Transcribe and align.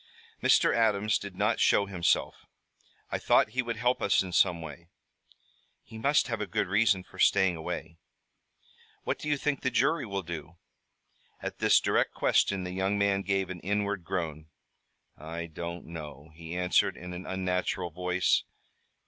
"Mr. 0.41 0.75
Adams 0.75 1.19
did 1.19 1.35
not 1.35 1.59
show 1.59 1.85
himself. 1.85 2.47
I 3.11 3.19
thought 3.19 3.51
he 3.51 3.61
would 3.61 3.75
help 3.77 4.01
us 4.01 4.23
in 4.23 4.31
some 4.31 4.59
way." 4.59 4.87
"He 5.83 5.99
must 5.99 6.25
have 6.27 6.41
a 6.41 6.47
good 6.47 6.65
reason 6.65 7.03
for 7.03 7.19
staying 7.19 7.55
away." 7.55 7.99
"What 9.03 9.19
do 9.19 9.29
you 9.29 9.37
think 9.37 9.61
the 9.61 9.69
jury 9.69 10.07
will 10.07 10.23
do?" 10.23 10.57
At 11.39 11.59
this 11.59 11.79
direct 11.79 12.15
question, 12.15 12.63
the 12.63 12.71
young 12.71 12.97
man 12.97 13.21
gave 13.21 13.51
an 13.51 13.59
inward 13.59 14.03
groan. 14.03 14.47
"I 15.19 15.45
don't 15.45 15.85
know," 15.85 16.31
he 16.33 16.57
answered 16.57 16.97
in 16.97 17.13
an 17.13 17.27
unnatural 17.27 17.91
voice. 17.91 18.43